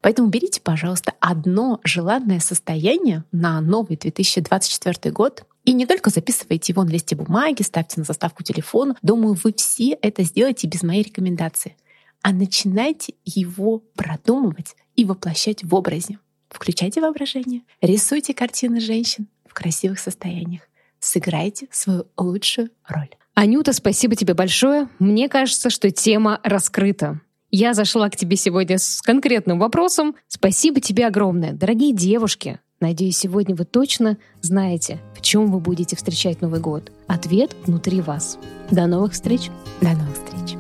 Поэтому 0.06 0.28
берите, 0.28 0.62
пожалуйста, 0.62 1.14
одно 1.20 1.80
желанное 1.84 2.40
состояние 2.40 3.24
на 3.32 3.60
новый 3.60 3.98
2024 3.98 5.12
год 5.12 5.46
и 5.64 5.74
не 5.74 5.88
только 5.88 6.12
записывайте 6.12 6.74
его 6.74 6.84
на 6.84 6.92
листе 6.92 7.16
бумаги, 7.16 7.64
ставьте 7.64 8.00
на 8.00 8.04
заставку 8.04 8.44
телефона. 8.44 8.96
Думаю, 9.02 9.34
вы 9.34 9.52
все 9.58 9.98
это 10.00 10.22
сделаете 10.22 10.68
без 10.68 10.84
моей 10.84 11.02
рекомендации 11.02 11.76
а 12.22 12.34
начинайте 12.34 13.14
его 13.24 13.84
продумывать 13.96 14.76
и 14.96 15.06
воплощать 15.06 15.64
в 15.64 15.76
образе. 15.76 16.18
Включайте 16.50 17.00
воображение, 17.00 17.62
рисуйте 17.82 18.34
картины 18.34 18.80
женщин 18.80 19.28
в 19.48 19.54
красивых 19.54 20.00
состояниях, 20.00 20.64
сыграйте 21.00 21.68
свою 21.72 22.08
лучшую 22.18 22.70
роль. 22.88 23.10
Анюта, 23.36 23.74
спасибо 23.74 24.16
тебе 24.16 24.34
большое. 24.34 24.88
Мне 24.98 25.30
кажется, 25.30 25.70
что 25.70 25.92
тема 25.92 26.40
раскрыта. 26.44 27.22
Я 27.58 27.74
зашла 27.74 28.10
к 28.10 28.18
тебе 28.18 28.36
сегодня 28.36 28.78
с 28.78 29.02
конкретным 29.02 29.60
вопросом. 29.60 30.16
Спасибо 30.28 30.82
тебе 30.82 31.08
огромное. 31.08 31.54
Дорогие 31.54 31.94
девушки, 31.94 32.60
надеюсь, 32.82 33.18
сегодня 33.18 33.56
вы 33.56 33.64
точно 33.64 34.18
знаете, 34.42 35.00
в 35.16 35.22
чем 35.22 35.50
вы 35.50 35.62
будете 35.62 35.96
встречать 35.96 36.42
Новый 36.42 36.60
год. 36.60 36.92
Ответ 37.08 37.56
внутри 37.66 38.02
вас. 38.02 38.38
До 38.72 38.88
новых 38.88 39.14
встреч. 39.14 39.50
До 39.80 39.92
новых 39.92 40.16
встреч. 40.16 40.58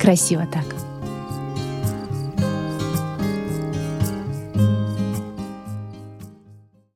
Красиво 0.00 0.48
так. 0.50 0.64